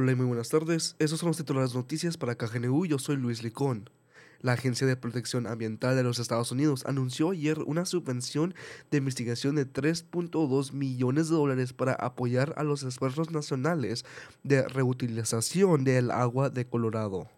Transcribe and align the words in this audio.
Hola 0.00 0.12
y 0.12 0.14
muy 0.14 0.26
buenas 0.26 0.48
tardes. 0.48 0.94
Esos 1.00 1.18
son 1.18 1.26
los 1.26 1.38
titulares 1.38 1.74
noticias 1.74 2.16
para 2.16 2.36
KGNU. 2.36 2.86
Yo 2.86 3.00
soy 3.00 3.16
Luis 3.16 3.42
Licón. 3.42 3.90
La 4.40 4.52
Agencia 4.52 4.86
de 4.86 4.94
Protección 4.94 5.48
Ambiental 5.48 5.96
de 5.96 6.04
los 6.04 6.20
Estados 6.20 6.52
Unidos 6.52 6.84
anunció 6.86 7.30
ayer 7.30 7.58
una 7.66 7.84
subvención 7.84 8.54
de 8.92 8.98
investigación 8.98 9.56
de 9.56 9.66
3.2 9.66 10.72
millones 10.72 11.28
de 11.28 11.34
dólares 11.34 11.72
para 11.72 11.94
apoyar 11.94 12.54
a 12.56 12.62
los 12.62 12.84
esfuerzos 12.84 13.32
nacionales 13.32 14.04
de 14.44 14.68
reutilización 14.68 15.82
del 15.82 16.12
agua 16.12 16.48
de 16.48 16.64
Colorado. 16.64 17.28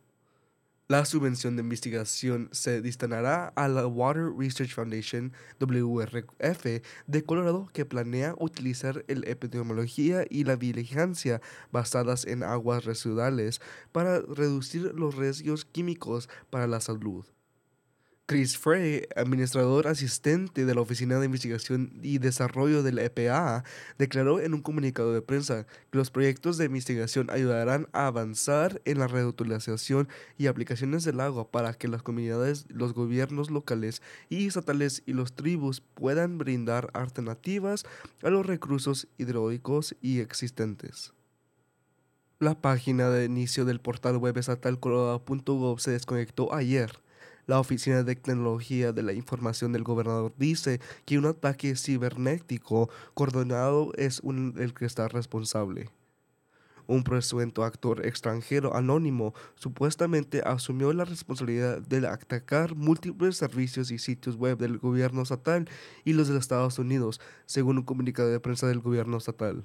La 0.91 1.05
subvención 1.05 1.55
de 1.55 1.63
investigación 1.63 2.49
se 2.51 2.83
destinará 2.83 3.53
a 3.55 3.69
la 3.69 3.87
Water 3.87 4.33
Research 4.37 4.75
Foundation, 4.75 5.33
WRF, 5.61 6.83
de 7.07 7.25
Colorado, 7.25 7.69
que 7.73 7.85
planea 7.85 8.35
utilizar 8.41 9.05
la 9.07 9.31
epidemiología 9.31 10.25
y 10.29 10.43
la 10.43 10.57
vigilancia 10.57 11.41
basadas 11.71 12.25
en 12.25 12.43
aguas 12.43 12.87
residuales 12.87 13.61
para 13.93 14.19
reducir 14.21 14.93
los 14.97 15.15
riesgos 15.15 15.65
químicos 15.65 16.29
para 16.51 16.67
la 16.67 16.81
salud. 16.81 17.25
Chris 18.31 18.57
Frey, 18.57 19.09
administrador 19.17 19.89
asistente 19.89 20.65
de 20.65 20.73
la 20.73 20.83
Oficina 20.83 21.19
de 21.19 21.25
Investigación 21.25 21.99
y 22.01 22.19
Desarrollo 22.19 22.85
del 22.85 23.01
EPA, 23.01 23.65
declaró 23.99 24.39
en 24.39 24.55
un 24.55 24.63
comunicado 24.63 25.13
de 25.13 25.21
prensa 25.21 25.67
que 25.91 25.99
los 25.99 26.13
proyectos 26.13 26.57
de 26.57 26.67
investigación 26.67 27.29
ayudarán 27.29 27.89
a 27.91 28.07
avanzar 28.07 28.81
en 28.85 29.01
la 29.01 29.09
reutilización 29.09 30.09
y 30.39 30.47
aplicaciones 30.47 31.03
del 31.03 31.19
agua 31.19 31.51
para 31.51 31.75
que 31.75 31.89
las 31.89 32.05
comunidades, 32.05 32.67
los 32.69 32.95
gobiernos 32.95 33.51
locales 33.51 34.01
y 34.29 34.47
estatales 34.47 35.03
y 35.07 35.13
los 35.13 35.33
tribus 35.33 35.81
puedan 35.81 36.39
brindar 36.39 36.89
alternativas 36.93 37.85
a 38.23 38.31
los 38.31 38.47
recursos 38.47 39.09
hidráulicos 39.19 39.97
y 40.01 40.21
existentes. 40.21 41.15
La 42.39 42.55
página 42.61 43.11
de 43.11 43.25
inicio 43.25 43.65
del 43.65 43.81
portal 43.81 44.19
web 44.19 44.39
estatal 44.39 44.79
se 45.79 45.91
desconectó 45.91 46.55
ayer 46.55 46.93
la 47.51 47.59
Oficina 47.59 48.05
de 48.05 48.15
Tecnología 48.15 48.93
de 48.93 49.03
la 49.03 49.13
Información 49.13 49.73
del 49.73 49.83
gobernador 49.83 50.33
dice 50.39 50.81
que 51.05 51.19
un 51.19 51.27
ataque 51.27 51.75
cibernético 51.75 52.89
coordinado 53.15 53.91
es 53.97 54.23
el 54.25 54.73
que 54.73 54.85
está 54.85 55.09
responsable. 55.09 55.91
Un 56.87 57.03
presunto 57.03 57.65
actor 57.65 58.07
extranjero 58.07 58.77
anónimo 58.77 59.35
supuestamente 59.57 60.43
asumió 60.45 60.93
la 60.93 61.05
responsabilidad 61.05 61.81
de 61.81 62.07
atacar 62.07 62.77
múltiples 62.77 63.37
servicios 63.37 63.91
y 63.91 63.99
sitios 63.99 64.37
web 64.37 64.57
del 64.57 64.79
gobierno 64.79 65.23
estatal 65.23 65.69
y 66.05 66.13
los 66.13 66.29
de 66.29 66.39
Estados 66.39 66.79
Unidos, 66.79 67.21
según 67.47 67.79
un 67.79 67.85
comunicado 67.85 68.31
de 68.31 68.39
prensa 68.39 68.69
del 68.69 68.79
gobierno 68.79 69.17
estatal. 69.17 69.65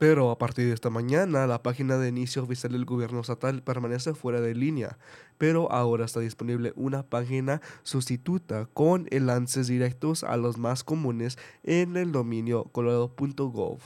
Pero 0.00 0.30
a 0.30 0.38
partir 0.38 0.66
de 0.66 0.72
esta 0.72 0.88
mañana, 0.88 1.46
la 1.46 1.62
página 1.62 1.98
de 1.98 2.08
inicio 2.08 2.42
oficial 2.42 2.72
del 2.72 2.86
gobierno 2.86 3.20
estatal 3.20 3.62
permanece 3.62 4.14
fuera 4.14 4.40
de 4.40 4.54
línea, 4.54 4.96
pero 5.36 5.70
ahora 5.70 6.06
está 6.06 6.20
disponible 6.20 6.72
una 6.74 7.02
página 7.02 7.60
sustituta 7.82 8.64
con 8.72 9.08
enlaces 9.10 9.66
directos 9.66 10.24
a 10.24 10.38
los 10.38 10.56
más 10.56 10.84
comunes 10.84 11.36
en 11.64 11.98
el 11.98 12.12
dominio 12.12 12.64
colorado.gov. 12.72 13.80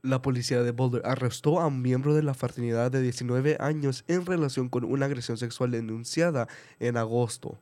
La 0.00 0.22
policía 0.22 0.62
de 0.62 0.70
Boulder 0.70 1.02
arrestó 1.04 1.60
a 1.60 1.66
un 1.66 1.82
miembro 1.82 2.14
de 2.14 2.22
la 2.22 2.32
fraternidad 2.32 2.90
de 2.90 3.02
19 3.02 3.58
años 3.60 4.04
en 4.08 4.24
relación 4.24 4.70
con 4.70 4.84
una 4.84 5.04
agresión 5.04 5.36
sexual 5.36 5.70
denunciada 5.70 6.48
en 6.78 6.96
agosto. 6.96 7.58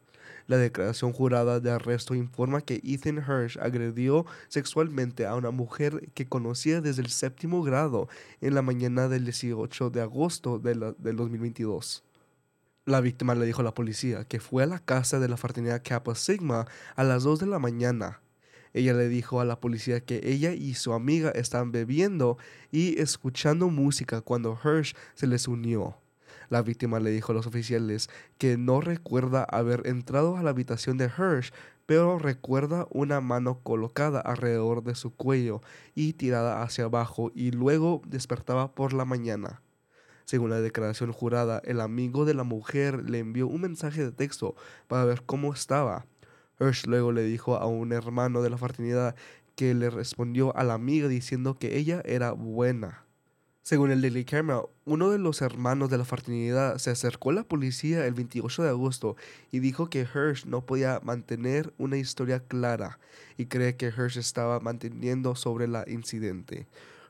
La 0.47 0.57
declaración 0.57 1.12
jurada 1.12 1.61
de 1.61 1.71
arresto 1.71 2.15
informa 2.15 2.61
que 2.61 2.81
Ethan 2.84 3.19
Hirsch 3.19 3.59
agredió 3.59 4.27
sexualmente 4.48 5.27
a 5.27 5.35
una 5.35 5.51
mujer 5.51 6.11
que 6.15 6.27
conocía 6.27 6.81
desde 6.81 7.03
el 7.03 7.09
séptimo 7.11 7.62
grado 7.62 8.09
en 8.41 8.55
la 8.55 8.62
mañana 8.62 9.09
del 9.09 9.25
18 9.25 9.91
de 9.91 10.01
agosto 10.01 10.59
del 10.59 10.95
2022. 10.98 12.05
La 12.87 13.03
víctima 13.03 13.35
le 13.35 13.45
dijo 13.45 13.61
a 13.61 13.65
la 13.65 13.75
policía 13.75 14.25
que 14.25 14.41
fue 14.41 14.62
a 14.62 14.67
la 14.67 14.79
casa 14.79 15.20
de 15.20 15.29
la 15.29 15.37
fraternidad 15.37 15.83
Kappa 15.85 16.15
Sigma 16.15 16.67
a 16.97 17.05
las 17.05 17.23
2 17.23 17.41
de 17.41 17.47
la 17.47 17.58
mañana. 17.58 18.23
Ella 18.73 18.95
le 18.95 19.08
dijo 19.08 19.41
a 19.41 19.45
la 19.45 19.61
policía 19.61 20.01
que 20.01 20.20
ella 20.25 20.52
y 20.52 20.75
su 20.75 20.95
amiga 20.95 21.31
estaban 21.31 21.73
bebiendo 21.73 22.39
y 22.70 22.98
escuchando 23.01 23.69
música 23.69 24.23
cuando 24.23 24.58
Hirsch 24.64 24.97
se 25.14 25.27
les 25.27 25.48
unió. 25.48 25.98
La 26.48 26.63
víctima 26.63 26.98
le 26.98 27.11
dijo 27.11 27.33
a 27.33 27.35
los 27.35 27.47
oficiales 27.47 28.09
que 28.39 28.57
no 28.57 28.81
recuerda 28.81 29.45
haber 29.45 29.86
entrado 29.86 30.36
a 30.36 30.42
la 30.42 30.51
habitación 30.51 30.97
de 30.97 31.07
Hirsch, 31.07 31.53
pero 31.85 32.19
recuerda 32.19 32.86
una 32.91 33.20
mano 33.20 33.61
colocada 33.63 34.20
alrededor 34.20 34.83
de 34.83 34.95
su 34.95 35.14
cuello 35.14 35.63
y 35.95 36.14
tirada 36.14 36.63
hacia 36.63 36.85
abajo 36.85 37.31
y 37.35 37.51
luego 37.51 38.03
despertaba 38.07 38.75
por 38.75 38.92
la 38.92 39.05
mañana. 39.05 39.63
Según 40.25 40.51
la 40.51 40.61
declaración 40.61 41.13
jurada, 41.13 41.63
el 41.64 41.81
amigo 41.81 42.27
de 42.27 42.35
la 42.35 42.45
mujer 42.45 43.08
le 43.08 43.19
envió 43.19 43.47
un 43.47 43.63
mensaje 43.63 44.05
de 44.05 44.13
texto 44.13 44.55
para 44.87 45.07
ver 45.07 45.23
cómo 45.25 45.53
estaba. 45.55 46.07
Hirsch 46.61 46.87
luego 46.87 47.13
le 47.13 47.23
dijo 47.23 47.57
a 47.57 47.67
un 47.67 47.92
hermano 47.92 48.42
de 48.42 48.51
la 48.51 48.58
fraternidad 48.58 49.17
que 49.55 49.75
le 49.75 49.91
respondió 49.91 50.55
a 50.57 50.64
la 50.64 50.75
amiga 50.75 51.08
diciendo 51.08 51.58
que 51.58 51.79
ella 51.79 52.03
era 52.05 52.33
buena. 52.33 53.08
Según 53.68 53.90
el 53.90 54.01
Daily 54.01 54.24
Camera, 54.24 54.62
uno 54.86 55.11
de 55.11 55.18
los 55.18 55.42
hermanos 55.42 55.90
de 55.90 55.98
la 55.98 56.06
fraternidad 56.06 56.79
se 56.79 56.89
acercó 56.89 57.29
a 57.29 57.34
la 57.34 57.42
policía 57.42 58.06
el 58.06 58.14
28 58.14 58.62
de 58.62 58.70
agosto 58.70 59.14
y 59.52 59.58
dijo 59.58 59.90
que 59.90 60.06
Hirsch 60.06 60.46
no 60.46 60.64
podía 60.64 61.01
mantener 61.05 61.74
una 61.77 61.98
historia 61.98 62.40
clara 62.40 62.98
y 63.36 63.45
cree 63.45 63.77
que 63.77 63.89
Hirsch 63.89 64.17
estaba 64.17 64.58
manteniendo 64.61 65.34
sobre 65.34 65.67
el 65.67 65.77
incidente. 65.86 66.67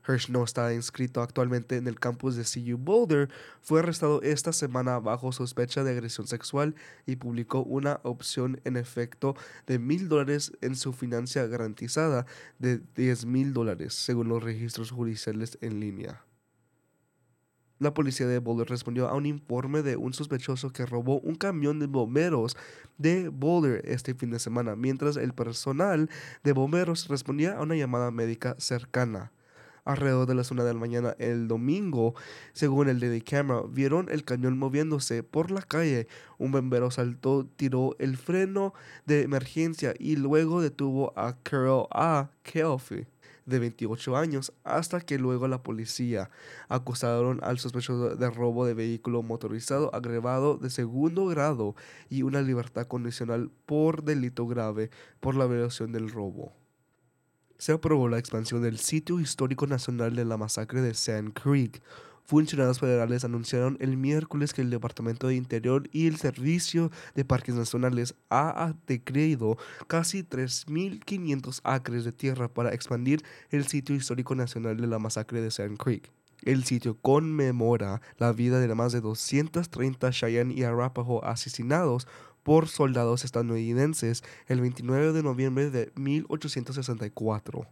Hirsch 0.08 0.30
no 0.30 0.42
está 0.42 0.74
inscrito 0.74 1.22
actualmente 1.22 1.76
en 1.76 1.86
el 1.86 2.00
campus 2.00 2.34
de 2.34 2.42
CU 2.42 2.76
Boulder, 2.76 3.28
fue 3.62 3.78
arrestado 3.78 4.20
esta 4.22 4.52
semana 4.52 4.98
bajo 4.98 5.30
sospecha 5.30 5.84
de 5.84 5.92
agresión 5.92 6.26
sexual 6.26 6.74
y 7.06 7.14
publicó 7.14 7.62
una 7.62 8.00
opción 8.02 8.60
en 8.64 8.76
efecto 8.76 9.36
de 9.68 9.78
mil 9.78 10.08
dólares 10.08 10.50
en 10.60 10.74
su 10.74 10.92
financia 10.92 11.46
garantizada 11.46 12.26
de 12.58 12.80
10 12.96 13.26
mil 13.26 13.52
dólares, 13.52 13.94
según 13.94 14.26
los 14.26 14.42
registros 14.42 14.90
judiciales 14.90 15.56
en 15.60 15.78
línea. 15.78 16.24
La 17.80 17.94
policía 17.94 18.26
de 18.26 18.40
Boulder 18.40 18.68
respondió 18.68 19.08
a 19.08 19.14
un 19.14 19.24
informe 19.24 19.82
de 19.82 19.96
un 19.96 20.12
sospechoso 20.12 20.72
que 20.72 20.84
robó 20.84 21.20
un 21.20 21.36
camión 21.36 21.78
de 21.78 21.86
bomberos 21.86 22.56
de 22.96 23.28
Boulder 23.28 23.82
este 23.84 24.14
fin 24.14 24.32
de 24.32 24.40
semana, 24.40 24.74
mientras 24.74 25.16
el 25.16 25.32
personal 25.32 26.10
de 26.42 26.52
bomberos 26.52 27.06
respondía 27.06 27.56
a 27.56 27.62
una 27.62 27.76
llamada 27.76 28.10
médica 28.10 28.56
cercana. 28.58 29.30
Alrededor 29.84 30.26
de 30.26 30.34
las 30.34 30.50
una 30.50 30.64
de 30.64 30.74
la 30.74 30.80
mañana 30.80 31.14
el 31.20 31.46
domingo, 31.46 32.14
según 32.52 32.88
el 32.88 32.98
Daily 32.98 33.20
Camera, 33.20 33.62
vieron 33.70 34.08
el 34.10 34.24
cañón 34.24 34.58
moviéndose 34.58 35.22
por 35.22 35.52
la 35.52 35.62
calle. 35.62 36.08
Un 36.36 36.50
bombero 36.50 36.90
saltó, 36.90 37.46
tiró 37.46 37.94
el 38.00 38.16
freno 38.16 38.74
de 39.06 39.22
emergencia 39.22 39.94
y 40.00 40.16
luego 40.16 40.60
detuvo 40.60 41.12
a 41.16 41.36
Carol 41.44 41.86
A. 41.92 42.30
Kelfi 42.42 43.06
de 43.48 43.58
28 43.58 44.16
años, 44.16 44.52
hasta 44.62 45.00
que 45.00 45.18
luego 45.18 45.48
la 45.48 45.62
policía 45.62 46.30
acusaron 46.68 47.40
al 47.42 47.58
sospechoso 47.58 48.14
de 48.14 48.30
robo 48.30 48.66
de 48.66 48.74
vehículo 48.74 49.22
motorizado 49.22 49.94
agravado 49.94 50.58
de 50.58 50.70
segundo 50.70 51.26
grado 51.26 51.74
y 52.08 52.22
una 52.22 52.42
libertad 52.42 52.86
condicional 52.86 53.50
por 53.66 54.04
delito 54.04 54.46
grave 54.46 54.90
por 55.20 55.34
la 55.34 55.46
violación 55.46 55.92
del 55.92 56.10
robo. 56.10 56.52
Se 57.56 57.72
aprobó 57.72 58.08
la 58.08 58.18
expansión 58.18 58.62
del 58.62 58.78
sitio 58.78 59.18
histórico 59.18 59.66
nacional 59.66 60.14
de 60.14 60.24
la 60.24 60.36
masacre 60.36 60.80
de 60.80 60.94
Sand 60.94 61.32
Creek, 61.32 61.82
Funcionarios 62.28 62.78
federales 62.78 63.24
anunciaron 63.24 63.78
el 63.80 63.96
miércoles 63.96 64.52
que 64.52 64.60
el 64.60 64.68
Departamento 64.68 65.28
de 65.28 65.34
Interior 65.34 65.88
y 65.92 66.08
el 66.08 66.18
Servicio 66.18 66.90
de 67.14 67.24
Parques 67.24 67.54
Nacionales 67.54 68.16
ha 68.28 68.74
decreído 68.86 69.56
casi 69.86 70.24
3.500 70.24 71.62
acres 71.64 72.04
de 72.04 72.12
tierra 72.12 72.48
para 72.48 72.74
expandir 72.74 73.24
el 73.48 73.66
sitio 73.66 73.96
histórico 73.96 74.34
nacional 74.34 74.76
de 74.76 74.86
la 74.86 74.98
masacre 74.98 75.40
de 75.40 75.50
Sand 75.50 75.78
Creek. 75.78 76.12
El 76.42 76.64
sitio 76.64 76.98
conmemora 77.00 78.02
la 78.18 78.34
vida 78.34 78.60
de 78.60 78.74
más 78.74 78.92
de 78.92 79.00
230 79.00 80.10
Cheyenne 80.10 80.52
y 80.52 80.64
Arapaho 80.64 81.24
asesinados 81.24 82.06
por 82.42 82.68
soldados 82.68 83.24
estadounidenses 83.24 84.22
el 84.48 84.60
29 84.60 85.14
de 85.14 85.22
noviembre 85.22 85.70
de 85.70 85.92
1864. 85.94 87.66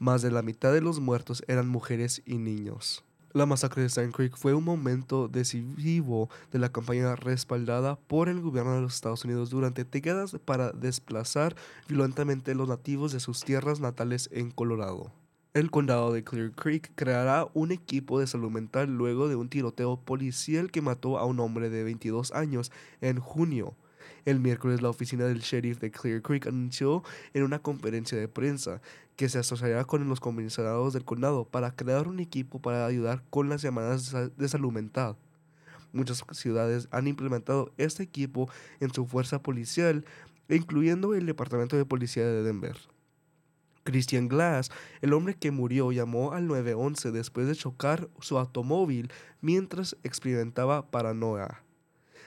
Más 0.00 0.22
de 0.22 0.32
la 0.32 0.42
mitad 0.42 0.72
de 0.72 0.80
los 0.80 0.98
muertos 0.98 1.44
eran 1.46 1.68
mujeres 1.68 2.20
y 2.26 2.38
niños. 2.38 3.04
La 3.34 3.46
masacre 3.46 3.80
de 3.80 3.88
Sand 3.88 4.12
Creek 4.12 4.36
fue 4.36 4.52
un 4.52 4.64
momento 4.64 5.26
decisivo 5.26 6.28
de 6.50 6.58
la 6.58 6.70
campaña 6.70 7.16
respaldada 7.16 7.96
por 7.96 8.28
el 8.28 8.42
gobierno 8.42 8.74
de 8.74 8.82
los 8.82 8.94
Estados 8.94 9.24
Unidos 9.24 9.48
durante 9.48 9.84
décadas 9.84 10.36
para 10.44 10.72
desplazar 10.72 11.56
violentamente 11.88 12.54
los 12.54 12.68
nativos 12.68 13.10
de 13.10 13.20
sus 13.20 13.42
tierras 13.42 13.80
natales 13.80 14.28
en 14.32 14.50
Colorado. 14.50 15.12
El 15.54 15.70
condado 15.70 16.12
de 16.12 16.24
Clear 16.24 16.52
Creek 16.52 16.92
creará 16.94 17.46
un 17.54 17.72
equipo 17.72 18.20
de 18.20 18.26
salud 18.26 18.50
mental 18.50 18.94
luego 18.94 19.28
de 19.28 19.36
un 19.36 19.48
tiroteo 19.48 19.96
policial 19.96 20.70
que 20.70 20.82
mató 20.82 21.18
a 21.18 21.24
un 21.24 21.40
hombre 21.40 21.70
de 21.70 21.84
22 21.84 22.32
años 22.32 22.70
en 23.00 23.18
junio. 23.18 23.74
El 24.24 24.40
miércoles 24.40 24.82
la 24.82 24.90
oficina 24.90 25.24
del 25.24 25.40
sheriff 25.40 25.80
de 25.80 25.90
Clear 25.90 26.22
Creek 26.22 26.46
anunció 26.46 27.02
en 27.34 27.42
una 27.42 27.60
conferencia 27.60 28.18
de 28.18 28.28
prensa 28.28 28.80
que 29.16 29.28
se 29.28 29.38
asociará 29.38 29.84
con 29.84 30.08
los 30.08 30.20
comisariados 30.20 30.92
del 30.92 31.04
condado 31.04 31.44
para 31.44 31.74
crear 31.74 32.08
un 32.08 32.20
equipo 32.20 32.60
para 32.60 32.86
ayudar 32.86 33.22
con 33.30 33.48
las 33.48 33.62
llamadas 33.62 34.14
de 34.36 34.48
salud 34.48 34.72
mental. 34.72 35.16
Muchas 35.92 36.24
ciudades 36.32 36.88
han 36.90 37.06
implementado 37.06 37.72
este 37.76 38.02
equipo 38.02 38.48
en 38.80 38.92
su 38.92 39.06
fuerza 39.06 39.42
policial, 39.42 40.04
incluyendo 40.48 41.14
el 41.14 41.26
Departamento 41.26 41.76
de 41.76 41.84
Policía 41.84 42.24
de 42.24 42.42
Denver. 42.42 42.76
Christian 43.84 44.28
Glass, 44.28 44.70
el 45.00 45.12
hombre 45.12 45.34
que 45.34 45.50
murió, 45.50 45.92
llamó 45.92 46.32
al 46.32 46.46
911 46.46 47.10
después 47.10 47.46
de 47.46 47.56
chocar 47.56 48.08
su 48.20 48.38
automóvil 48.38 49.10
mientras 49.40 49.96
experimentaba 50.04 50.90
paranoia. 50.90 51.62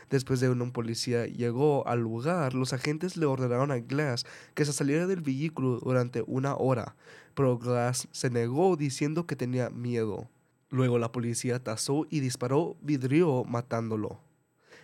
Después 0.10 0.40
de 0.40 0.48
que 0.48 0.54
un 0.54 0.72
policía 0.72 1.26
llegó 1.26 1.88
al 1.88 2.02
lugar, 2.02 2.54
los 2.54 2.74
agentes 2.74 3.18
le 3.18 3.26
ordenaron 3.26 3.72
a 3.72 3.80
Glass 3.80 4.26
que 4.54 4.66
se 4.66 4.74
saliera 4.74 5.08
del 5.08 5.22
vehículo 5.22 5.80
durante 5.80 6.24
una 6.28 6.56
hora, 6.56 6.96
pero 7.34 7.58
Glass 7.58 8.08
se 8.12 8.30
negó 8.30 8.76
diciendo 8.76 9.26
que 9.26 9.36
tenía 9.36 9.70
miedo. 9.70 10.30
Luego 10.70 11.00
la 11.00 11.12
policía 11.12 11.64
tasó 11.64 12.06
y 12.10 12.20
disparó 12.20 12.78
vidrio 12.82 13.44
matándolo. 13.46 14.20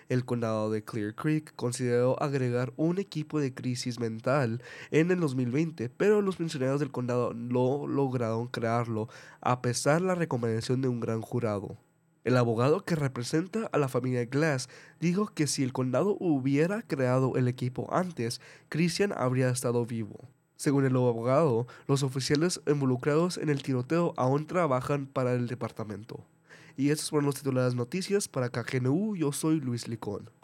El 0.09 0.25
condado 0.25 0.69
de 0.69 0.83
Clear 0.83 1.15
Creek 1.15 1.55
consideró 1.55 2.21
agregar 2.21 2.73
un 2.75 2.99
equipo 2.99 3.39
de 3.39 3.53
crisis 3.53 3.97
mental 3.97 4.61
en 4.89 5.09
el 5.09 5.21
2020, 5.21 5.89
pero 5.89 6.21
los 6.21 6.35
funcionarios 6.35 6.81
del 6.81 6.91
condado 6.91 7.33
no 7.33 7.87
lograron 7.87 8.47
crearlo 8.47 9.07
a 9.39 9.61
pesar 9.61 10.01
de 10.01 10.07
la 10.07 10.15
recomendación 10.15 10.81
de 10.81 10.89
un 10.89 10.99
gran 10.99 11.21
jurado. 11.21 11.77
El 12.23 12.37
abogado 12.37 12.85
que 12.85 12.95
representa 12.95 13.67
a 13.71 13.77
la 13.77 13.87
familia 13.87 14.25
Glass 14.25 14.69
dijo 14.99 15.27
que 15.27 15.47
si 15.47 15.63
el 15.63 15.73
condado 15.73 16.17
hubiera 16.19 16.81
creado 16.83 17.35
el 17.35 17.47
equipo 17.47 17.87
antes, 17.91 18.41
Christian 18.69 19.11
habría 19.15 19.49
estado 19.49 19.85
vivo. 19.85 20.29
Según 20.55 20.85
el 20.85 20.95
abogado, 20.95 21.65
los 21.87 22.03
oficiales 22.03 22.61
involucrados 22.67 23.37
en 23.37 23.49
el 23.49 23.63
tiroteo 23.63 24.13
aún 24.17 24.45
trabajan 24.45 25.07
para 25.07 25.33
el 25.33 25.47
departamento. 25.47 26.23
Y 26.77 26.91
estos 26.91 27.09
fueron 27.09 27.25
los 27.25 27.35
titulares 27.35 27.75
noticias 27.75 28.27
para 28.27 28.49
KGNU. 28.49 29.15
Yo 29.15 29.31
soy 29.31 29.59
Luis 29.59 29.87
Licón. 29.87 30.31